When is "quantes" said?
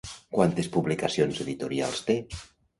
0.37-0.69